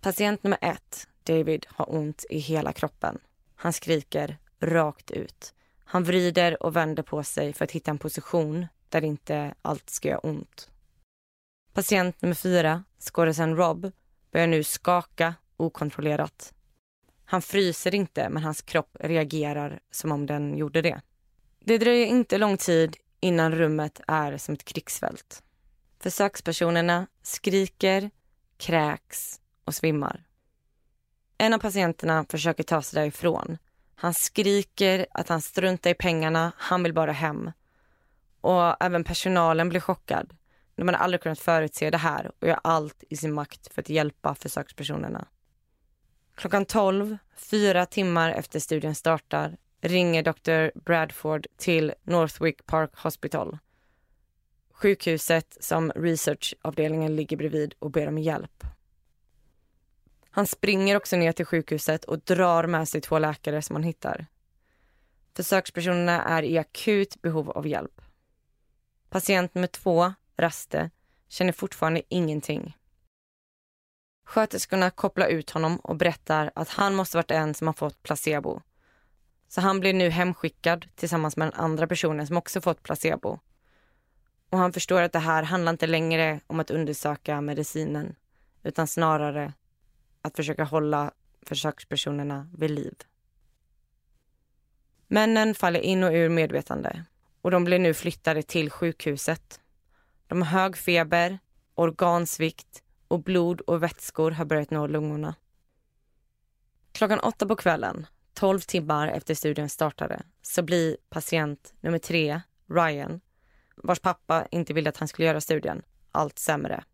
[0.00, 3.18] Patient nummer ett, David, har ont i hela kroppen.
[3.54, 5.54] Han skriker rakt ut.
[5.84, 10.08] Han vrider och vänder på sig för att hitta en position där inte allt ska
[10.08, 10.70] göra ont.
[11.72, 13.92] Patient nummer fyra, skådisen Rob,
[14.30, 16.54] börjar nu skaka okontrollerat.
[17.24, 21.00] Han fryser inte, men hans kropp reagerar som om den gjorde det.
[21.66, 25.42] Det dröjer inte lång tid innan rummet är som ett krigsfält.
[26.00, 28.10] Försökspersonerna skriker,
[28.56, 30.24] kräks och svimmar.
[31.38, 33.58] En av patienterna försöker ta sig därifrån.
[33.94, 37.50] Han skriker att han struntar i pengarna, han vill bara hem.
[38.40, 40.36] Och även personalen blir chockad.
[40.74, 43.88] De har aldrig kunnat förutse det här och gör allt i sin makt för att
[43.88, 45.26] hjälpa försökspersonerna.
[46.34, 49.56] Klockan 12, fyra timmar efter studien startar,
[49.88, 50.78] ringer Dr.
[50.78, 53.58] Bradford till Northwick Park Hospital.
[54.70, 58.64] Sjukhuset som researchavdelningen ligger bredvid och ber om hjälp.
[60.30, 64.26] Han springer också ner till sjukhuset och drar med sig två läkare som han hittar.
[65.34, 68.00] Försökspersonerna är i akut behov av hjälp.
[69.08, 70.90] Patient nummer två, Raste,
[71.28, 72.76] känner fortfarande ingenting.
[74.24, 78.60] Sköterskorna kopplar ut honom och berättar att han måste varit en som har fått placebo.
[79.48, 83.38] Så han blir nu hemskickad tillsammans med den andra personen som också fått placebo.
[84.50, 88.14] Och han förstår att det här handlar inte längre om att undersöka medicinen
[88.62, 89.52] utan snarare
[90.22, 91.10] att försöka hålla
[91.42, 92.94] försökspersonerna vid liv.
[95.08, 97.04] Männen faller in och ur medvetande
[97.42, 99.60] och de blir nu flyttade till sjukhuset.
[100.26, 101.38] De har hög feber,
[101.74, 105.34] organsvikt och blod och vätskor har börjat nå lungorna.
[106.92, 108.06] Klockan åtta på kvällen,
[108.36, 113.20] tolv timmar efter studien startade, så blir patient nummer tre, Ryan,
[113.76, 115.82] vars pappa inte ville att han skulle göra studien,
[116.12, 116.84] allt sämre.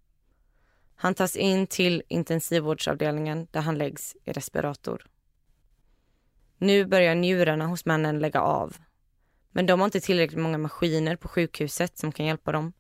[0.94, 5.06] Han tas in till intensivvårdsavdelningen där han läggs i respirator.
[6.58, 8.76] Nu börjar njurarna hos männen lägga av.
[9.50, 12.72] Men de har inte tillräckligt många maskiner på sjukhuset som kan hjälpa dem.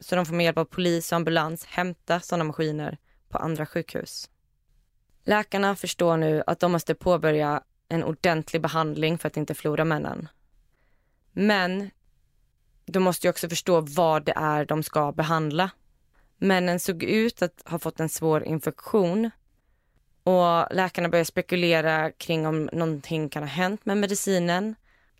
[0.00, 2.98] Så de får med hjälp av polis och ambulans hämta sådana maskiner
[3.28, 4.30] på andra sjukhus.
[5.24, 10.28] Läkarna förstår nu att de måste påbörja en ordentlig behandling för att inte förlora männen.
[11.32, 11.90] Men
[12.86, 15.70] de måste ju också förstå vad det är de ska behandla.
[16.38, 19.30] Männen såg ut att ha fått en svår infektion
[20.22, 24.74] och läkarna började spekulera kring om någonting kan ha hänt med medicinen.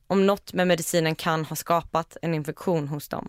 [0.07, 3.29] Om något med medicinen kan ha skapat en infektion hos dem.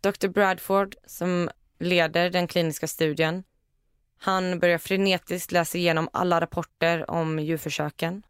[0.00, 3.44] Dr Bradford, som leder den kliniska studien,
[4.18, 8.22] han börjar frenetiskt läsa igenom alla rapporter om djurförsöken.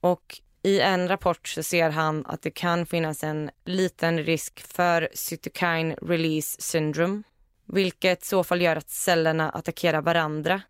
[0.00, 5.08] Och i en rapport så ser han att det kan finnas en liten risk för
[5.12, 7.22] cytokine release syndrome,
[7.66, 10.62] vilket i så fall gör att cellerna attackerar varandra.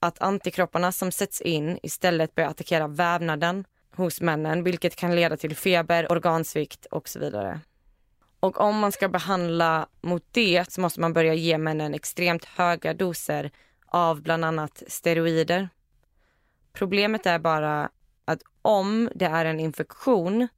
[0.00, 3.64] Att antikropparna som sätts in istället börjar attackera vävnaden
[3.96, 7.60] hos männen, vilket kan leda till feber, organsvikt och så vidare.
[8.42, 12.94] Och om man ska behandla mot det så måste man börja ge männen extremt höga
[12.94, 13.50] doser
[13.86, 15.68] av bland annat steroider.
[16.72, 17.90] Problemet är bara
[18.24, 20.48] att om det är en infektion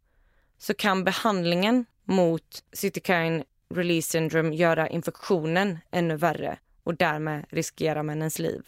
[0.59, 8.39] så kan behandlingen mot cytokine release syndrome göra infektionen ännu värre och därmed riskera männens
[8.39, 8.63] liv.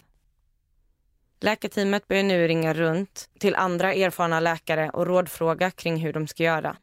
[1.40, 6.42] Läkarteamet börjar nu ringa runt till andra erfarna läkare och rådfråga kring hur de ska
[6.42, 6.76] göra.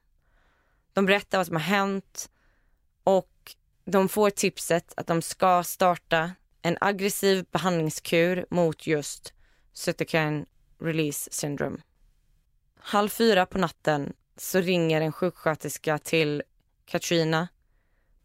[0.93, 2.29] De berättar vad som har hänt
[3.03, 6.31] och de får tipset att de ska starta
[6.61, 9.33] en aggressiv behandlingskur mot just
[9.73, 10.45] cytokine
[10.79, 11.77] release syndrome.
[12.79, 16.43] Halv fyra på natten så ringer en sjuksköterska till
[16.85, 17.47] Katrina,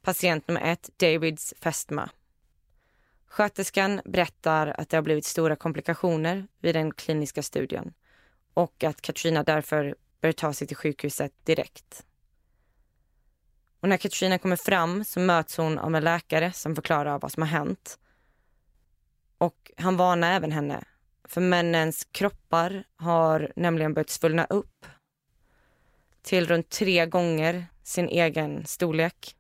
[0.03, 2.11] patient nummer ett, Davids fästma.
[3.27, 7.95] Sköterskan berättar att det har blivit stora komplikationer vid den kliniska studien
[8.55, 12.05] och att Katrina därför bör ta sig till sjukhuset direkt.
[13.81, 17.43] Och när Katrina kommer fram så möts hon av en läkare som förklarar vad som
[17.43, 17.99] har hänt.
[19.39, 20.85] Och han varnar även henne,
[21.25, 24.87] för männens kroppar har nämligen börjat svullna upp
[26.23, 29.37] till runt tre gånger sin egen storlek.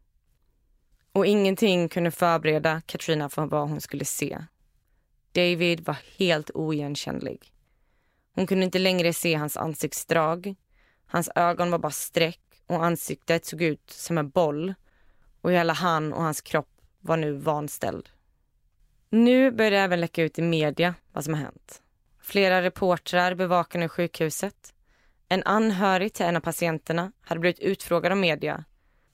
[1.13, 4.39] Och ingenting kunde förbereda Katrina för vad hon skulle se.
[5.33, 7.53] David var helt oigenkännlig.
[8.35, 10.55] Hon kunde inte längre se hans ansiktsdrag.
[11.07, 14.75] Hans ögon var bara streck och ansiktet såg ut som en boll
[15.41, 18.09] och hela han och hans kropp var nu vanställd.
[19.11, 21.83] Nu börjar det även läcka ut i media vad som har hänt.
[22.21, 24.75] Flera reportrar bevakar nu sjukhuset.
[25.29, 28.65] En anhörig till en av patienterna hade blivit utfrågad av media.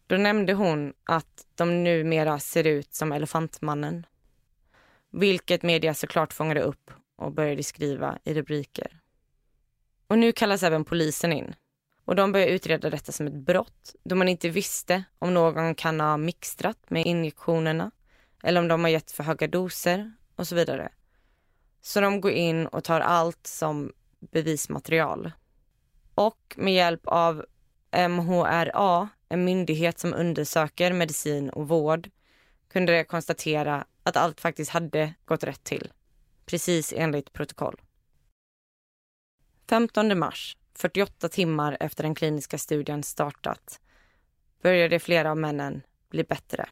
[0.06, 4.06] Då nämnde hon att de numera ser ut som Elefantmannen.
[5.12, 9.00] Vilket media såklart fångade upp och började skriva i rubriker.
[10.06, 11.54] Och nu kallas även polisen in.
[12.04, 16.00] Och de börjar utreda detta som ett brott då man inte visste om någon kan
[16.00, 17.90] ha mixtrat med injektionerna
[18.42, 20.92] eller om de har gett för höga doser och så vidare.
[21.80, 25.32] Så de går in och tar allt som bevismaterial.
[26.14, 27.44] Och med hjälp av
[28.08, 32.10] MHRA, en myndighet som undersöker medicin och vård,
[32.68, 35.92] kunde de konstatera att allt faktiskt hade gått rätt till.
[36.46, 37.80] Precis enligt protokoll.
[39.68, 43.80] 15 mars 48 timmar efter den kliniska studien startat
[44.62, 46.68] började flera av männen bli bättre.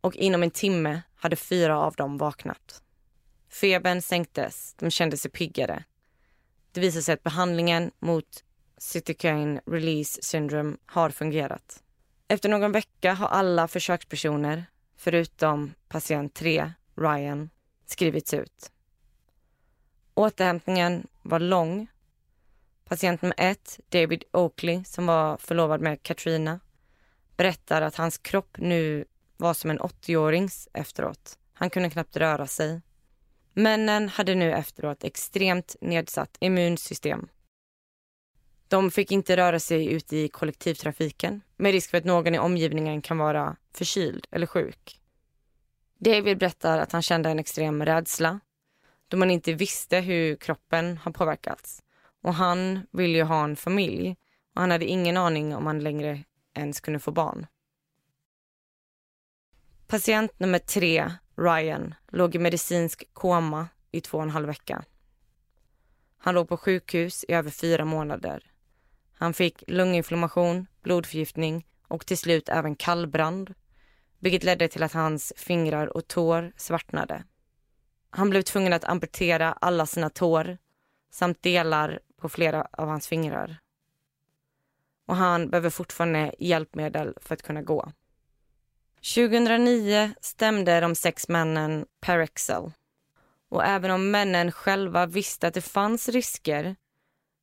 [0.00, 2.82] Och inom en timme hade fyra av dem vaknat.
[3.48, 5.84] Febern sänktes, de kände sig piggare.
[6.72, 8.44] Det visade sig att behandlingen mot
[8.78, 11.82] cytokine release syndrome har fungerat.
[12.28, 14.64] Efter någon vecka har alla försökspersoner,
[14.96, 17.50] förutom patient 3, Ryan,
[17.86, 18.72] skrivits ut.
[20.14, 21.86] Återhämtningen var lång
[22.90, 26.60] Patient nummer ett, David Oakley, som var förlovad med Katrina,
[27.36, 29.04] berättar att hans kropp nu
[29.36, 31.38] var som en 80-årings efteråt.
[31.52, 32.80] Han kunde knappt röra sig.
[33.52, 37.28] Männen hade nu efteråt extremt nedsatt immunsystem.
[38.68, 43.02] De fick inte röra sig ute i kollektivtrafiken med risk för att någon i omgivningen
[43.02, 45.00] kan vara förkyld eller sjuk.
[45.98, 48.40] David berättar att han kände en extrem rädsla
[49.08, 51.82] då man inte visste hur kroppen har påverkats.
[52.22, 54.16] Och han ville ju ha en familj
[54.54, 57.46] och han hade ingen aning om han längre ens kunde få barn.
[59.86, 64.84] Patient nummer tre, Ryan, låg i medicinsk koma i två och en halv vecka.
[66.18, 68.52] Han låg på sjukhus i över fyra månader.
[69.14, 73.54] Han fick lunginflammation, blodförgiftning och till slut även kallbrand
[74.18, 77.24] vilket ledde till att hans fingrar och tår svartnade.
[78.10, 80.58] Han blev tvungen att amputera alla sina tår
[81.10, 83.58] samt delar på flera av hans fingrar.
[85.06, 87.92] Och han behöver fortfarande hjälpmedel för att kunna gå.
[89.14, 92.72] 2009 stämde de sex männen Parexel.
[93.48, 96.76] Och även om männen själva visste att det fanns risker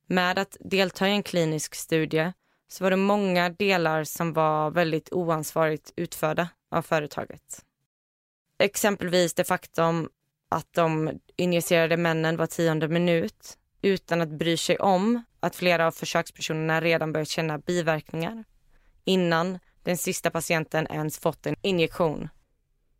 [0.06, 2.32] med att delta i en klinisk studie
[2.68, 7.64] så var det många delar som var väldigt oansvarigt utförda av företaget.
[8.58, 10.08] Exempelvis det faktum
[10.48, 15.90] att de injicerade männen var tionde minut utan att bry sig om att flera av
[15.90, 18.44] försökspersonerna redan börjat känna biverkningar
[19.04, 22.28] innan den sista patienten ens fått en injektion.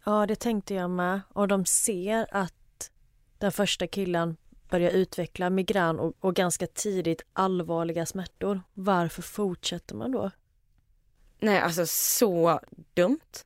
[0.04, 1.20] Ja, det tänkte jag med.
[1.28, 2.90] Och de ser att
[3.38, 4.36] den första killen
[4.70, 8.62] börjar utveckla migrän och, och ganska tidigt allvarliga smärtor.
[8.74, 10.30] Varför fortsätter man då?
[11.40, 12.60] Nej, alltså så
[12.94, 13.44] dumt.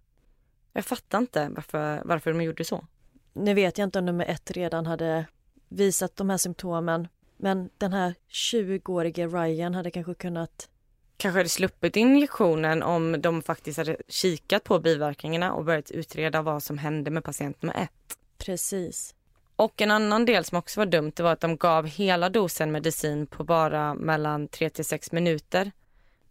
[0.72, 2.86] Jag fattar inte varför, varför de gjorde så.
[3.32, 5.26] Nu vet jag inte om nummer ett redan hade
[5.68, 7.08] visat de här symptomen
[7.42, 10.68] men den här 20-årige Ryan hade kanske kunnat
[11.16, 16.62] kanske hade sluppit injektionen om de faktiskt hade kikat på biverkningarna och börjat utreda vad
[16.62, 18.18] som hände med patient nummer ett.
[18.38, 19.14] Precis.
[19.56, 23.26] Och en annan del som också var dumt var att de gav hela dosen medicin
[23.26, 25.72] på bara mellan 3 till 6 minuter.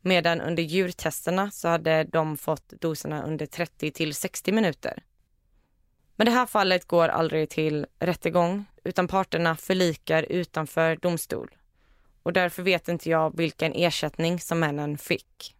[0.01, 5.03] Medan under djurtesterna så hade de fått doserna under 30 till 60 minuter.
[6.15, 11.55] Men det här fallet går aldrig till rättegång utan parterna förlikar utanför domstol.
[12.23, 15.55] Och därför vet inte jag vilken ersättning som männen fick.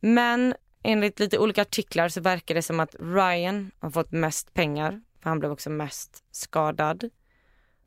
[0.00, 5.02] Men enligt lite olika artiklar så verkar det som att Ryan har fått mest pengar,
[5.20, 7.10] för han blev också mest skadad.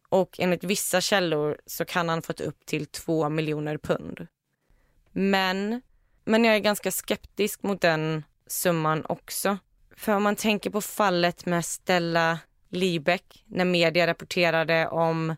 [0.09, 4.27] Och enligt vissa källor så kan han fått upp till två miljoner pund.
[5.11, 5.81] Men,
[6.25, 9.57] men jag är ganska skeptisk mot den summan också.
[9.97, 12.39] För om man tänker på fallet med Stella
[12.75, 15.35] Liebeck när media rapporterade om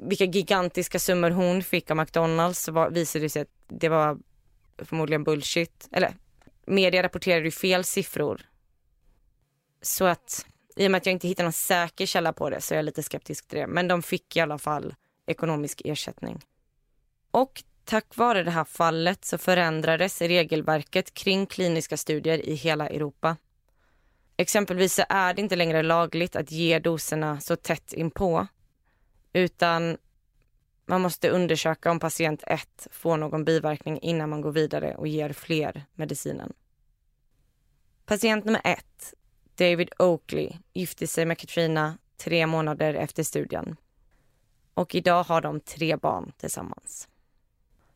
[0.00, 4.18] vilka gigantiska summor hon fick av McDonalds så var, visade det sig att det var
[4.78, 5.88] förmodligen bullshit.
[5.92, 6.14] Eller
[6.66, 8.40] media rapporterade ju fel siffror.
[9.82, 10.46] Så att
[10.76, 12.84] i och med att jag inte hittar någon säker källa på det så är jag
[12.84, 13.66] lite skeptisk till det.
[13.66, 14.94] Men de fick i alla fall
[15.26, 16.40] ekonomisk ersättning.
[17.30, 23.36] Och tack vare det här fallet så förändrades regelverket kring kliniska studier i hela Europa.
[24.42, 28.46] Exempelvis så är det inte längre lagligt att ge doserna så tätt inpå
[29.32, 29.96] utan
[30.86, 35.32] man måste undersöka om patient 1 får någon biverkning innan man går vidare och ger
[35.32, 36.52] fler medicinen.
[38.04, 39.14] Patient nummer 1,
[39.54, 43.76] David Oakley, gifte sig med Katrina tre månader efter studien.
[44.74, 47.08] Och idag har de tre barn tillsammans.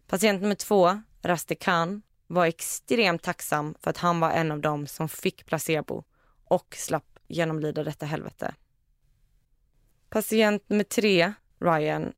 [0.07, 4.87] Patient nummer 2, Raste Khan, var extremt tacksam för att han var en av dem
[4.87, 6.05] som fick placebo
[6.49, 8.55] och slapp genomlida detta helvete.
[10.09, 12.13] Patient nummer tre, Ryan.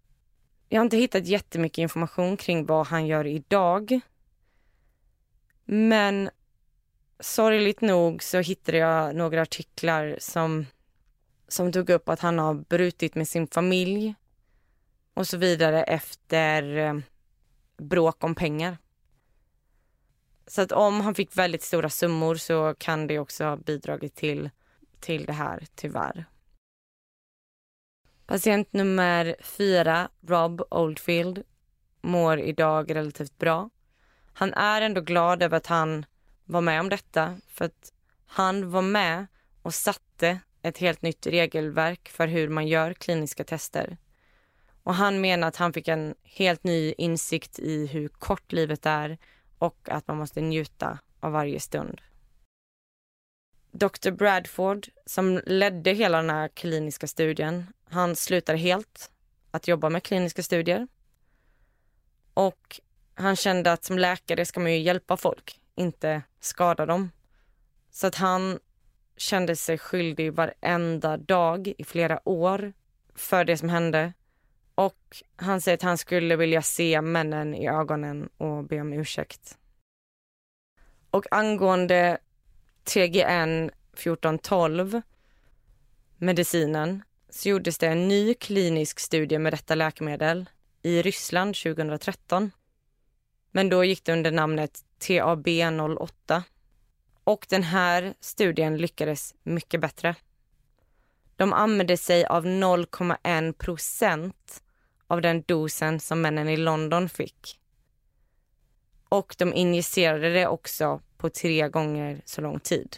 [0.69, 4.01] Jag har inte hittat jättemycket information kring vad han gör idag.
[5.65, 6.31] Men
[7.21, 10.67] sorgligt nog så hittade jag några artiklar som,
[11.49, 14.15] som tog upp att han har brutit med sin familj
[15.15, 16.99] och så vidare efter eh,
[17.77, 18.79] bråk om pengar.
[20.49, 24.51] Så att om han fick väldigt stora summor så kan det också ha bidragit till,
[25.01, 26.25] till det här, tyvärr.
[28.27, 31.43] Patient nummer fyra, Rob Oldfield,
[32.01, 33.71] mår idag relativt bra.
[34.33, 36.07] Han är ändå glad över att han
[36.45, 37.93] var med om detta för att
[38.27, 39.27] han var med
[39.63, 43.97] och satte ett helt nytt regelverk för hur man gör kliniska tester.
[44.83, 49.19] Och han menar att han fick en helt ny insikt i hur kort livet är
[49.59, 52.01] och att man måste njuta av varje stund.
[53.71, 59.11] Dr Bradford, som ledde hela den här kliniska studien, han slutade helt
[59.51, 60.89] att jobba med kliniska studier.
[62.35, 62.81] Och
[63.15, 67.11] han kände att som läkare ska man ju hjälpa folk, inte skada dem.
[67.91, 68.59] Så att han
[69.17, 72.73] kände sig skyldig varenda dag i flera år
[73.15, 74.13] för det som hände.
[74.79, 79.59] Och han säger att han skulle vilja se männen i ögonen och be om ursäkt.
[81.11, 82.19] Och angående
[82.85, 85.03] TGN 1412,
[86.17, 90.51] medicinen, så gjordes det en ny klinisk studie med detta läkemedel
[90.83, 92.51] i Ryssland 2013.
[93.51, 96.43] Men då gick det under namnet TAB08.
[97.25, 100.15] Och den här studien lyckades mycket bättre.
[101.37, 104.63] De använde sig av 0,1 procent
[105.09, 107.61] av den dosen som männen i London fick.
[109.09, 112.97] Och de injicerade det också på tre gånger så lång tid.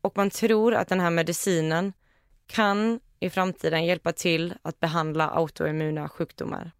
[0.00, 1.92] Och man tror att den här medicinen
[2.46, 6.70] kan i framtiden hjälpa till att behandla autoimmuna sjukdomar.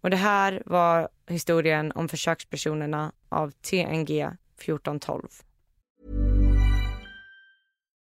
[0.00, 5.28] Och det här var historien om försökspersonerna av TNG 1412.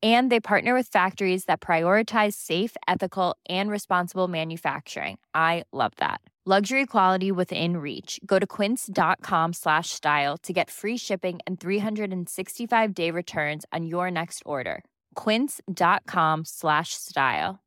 [0.00, 5.18] And they partner with factories that prioritize safe, ethical, and responsible manufacturing.
[5.34, 6.20] I love that.
[6.46, 8.20] Luxury quality within reach.
[8.24, 14.42] Go to quince.com slash style to get free shipping and 365-day returns on your next
[14.46, 14.82] order.
[15.14, 17.58] quince.com slash style.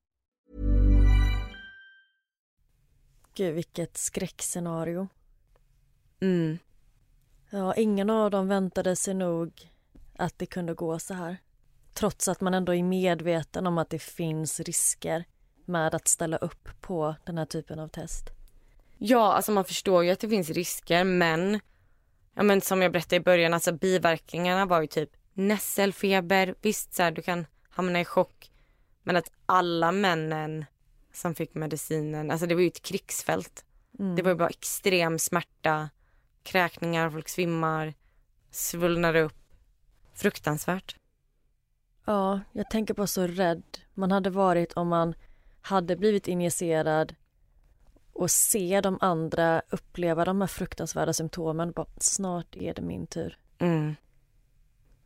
[3.36, 5.08] Gud, vilket skräckscenario.
[6.22, 6.60] Mm.
[7.50, 9.52] Ja, ingen av dem väntade sig nog
[10.18, 11.38] att det kunde gå så här.
[11.94, 15.26] Trots att man ändå är medveten om att det finns risker
[15.66, 18.30] med att ställa upp på den här typen av test.
[18.98, 21.60] Ja, alltså man förstår ju att det finns risker men,
[22.34, 27.04] ja, men som jag berättade i början, alltså biverkningarna var ju typ nässelfeber, visst så
[27.04, 28.52] här, du kan hamna i chock.
[29.04, 30.66] Men att alla männen
[31.14, 33.66] som fick medicinen, alltså det var ju ett krigsfält.
[34.00, 34.16] Mm.
[34.16, 35.89] Det var ju bara extrem smärta,
[36.44, 37.94] kräkningar, folk svimmar,
[38.52, 39.34] svullnar upp.
[40.14, 40.96] Fruktansvärt.
[42.06, 45.14] Ja, jag tänker på så rädd man hade varit om man
[45.62, 47.16] hade blivit injicerad
[48.14, 51.72] och se de andra uppleva de här fruktansvärda symptomen.
[51.72, 53.38] Bara, snart är det min tur.
[53.60, 53.95] Mm.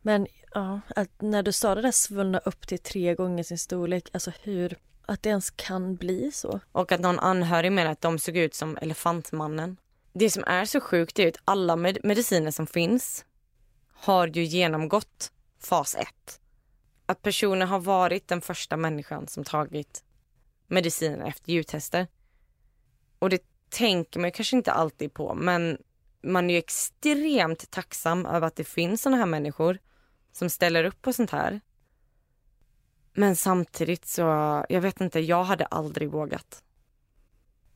[0.02, 0.80] Men ja,
[1.18, 5.22] när du sa det där svullna upp till tre gånger sin storlek, alltså hur, att
[5.22, 6.60] det ens kan bli så.
[6.72, 9.76] Och att någon anhörig menar att de såg ut som Elefantmannen.
[10.12, 13.24] Det som är så sjukt är att alla med mediciner som finns
[13.92, 16.06] har ju genomgått fas 1.
[17.06, 20.04] Att personen har varit den första människan som tagit
[20.66, 22.06] medicinen efter djurtester.
[23.18, 25.78] Och det tänker man kanske inte alltid på men
[26.22, 29.78] man är ju extremt tacksam över att det finns såna här människor
[30.32, 31.60] som ställer upp på sånt här.
[33.12, 34.22] Men samtidigt så,
[34.68, 36.62] jag vet inte, jag hade aldrig vågat.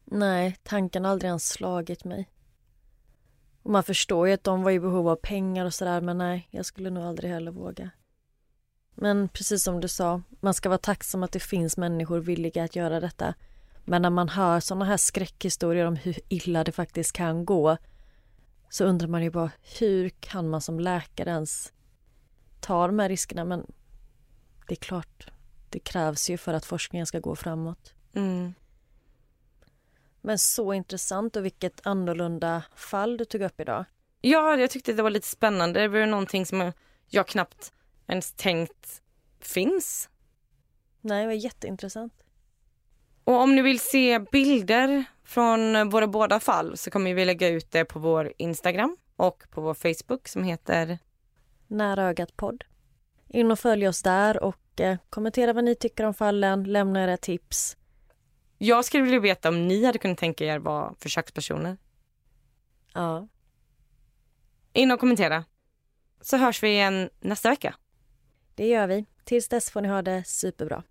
[0.05, 2.31] Nej, tanken har aldrig ens slagit mig.
[3.63, 6.49] Och man förstår ju att de var i behov av pengar och sådär men nej,
[6.51, 7.91] jag skulle nog aldrig heller våga.
[8.95, 12.77] Men precis som du sa, man ska vara tacksam att det finns människor villiga att
[12.77, 13.35] göra detta.
[13.85, 17.77] Men när man hör såna här skräckhistorier om hur illa det faktiskt kan gå
[18.69, 21.73] så undrar man ju bara hur kan man som läkare ens
[22.61, 23.45] ta de här riskerna?
[23.45, 23.67] Men
[24.69, 25.31] det är klart,
[25.71, 27.95] det krävs ju för att forskningen ska gå framåt.
[28.15, 28.55] Mm.
[30.21, 33.85] Men så intressant och vilket annorlunda fall du tog upp idag.
[34.21, 35.81] Ja, jag tyckte det var lite spännande.
[35.81, 36.73] Det var någonting som
[37.09, 37.73] jag knappt
[38.11, 39.03] ens tänkt
[39.41, 40.09] finns.
[41.01, 42.13] Nej, det var jätteintressant.
[43.25, 47.71] Och om ni vill se bilder från våra båda fall så kommer vi lägga ut
[47.71, 50.99] det på vår Instagram och på vår Facebook som heter
[51.67, 52.65] Nära ögat podd.
[53.29, 57.17] In och följ oss där och eh, kommentera vad ni tycker om fallen, lämna era
[57.17, 57.77] tips.
[58.59, 61.77] Jag skulle vilja veta om ni hade kunnat tänka er vara försökspersoner.
[62.95, 63.29] Ja,
[64.73, 65.45] In och kommentera.
[66.21, 67.75] Så hörs vi igen nästa vecka
[68.61, 69.05] det gör vi.
[69.25, 70.83] Tills dess får ni ha det superbra.